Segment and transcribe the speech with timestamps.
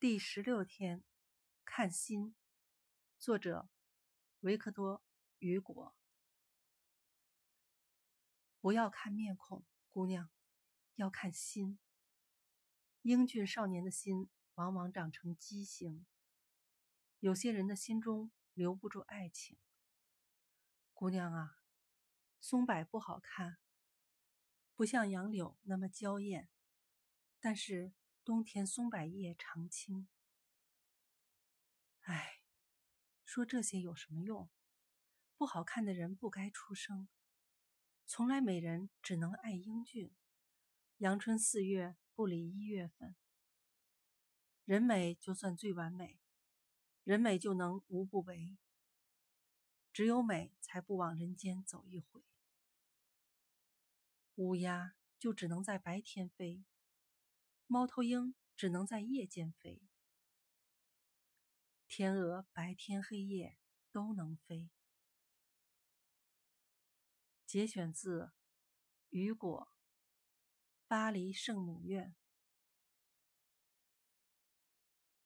[0.00, 1.04] 第十六天，
[1.62, 2.34] 看心。
[3.18, 3.68] 作者：
[4.40, 5.00] 维克多·
[5.40, 5.94] 雨果。
[8.62, 10.30] 不要看面孔，姑娘，
[10.94, 11.78] 要看心。
[13.02, 16.06] 英俊少年的心往往长成畸形。
[17.18, 19.58] 有些人的心中留不住爱情。
[20.94, 21.58] 姑娘啊，
[22.40, 23.58] 松柏不好看，
[24.74, 26.48] 不像杨柳那么娇艳，
[27.38, 27.92] 但是。
[28.30, 30.06] 冬天松柏叶常青。
[32.02, 32.42] 唉，
[33.24, 34.48] 说这些有什么用？
[35.36, 37.08] 不好看的人不该出生。
[38.06, 40.14] 从来美人只能爱英俊。
[40.98, 43.16] 阳春四月不离一月份。
[44.64, 46.20] 人美就算最完美，
[47.02, 48.56] 人美就能无不为。
[49.92, 52.22] 只有美才不往人间走一回。
[54.36, 56.62] 乌鸦就只能在白天飞。
[57.72, 59.80] 猫头鹰只能在夜间飞，
[61.86, 63.58] 天鹅白天黑夜
[63.92, 64.70] 都能飞。
[67.46, 68.22] 节选自
[69.10, 69.68] 《雨果·
[70.88, 72.16] 巴黎圣母院》。